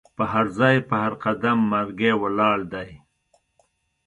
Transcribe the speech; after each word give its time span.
په 0.17 0.23
هرځای 0.33 0.75
په 0.89 0.95
هر 1.03 1.13
قدم 1.23 1.57
مرګی 1.71 2.13
ولاړ 2.21 2.57
دی 2.73 2.89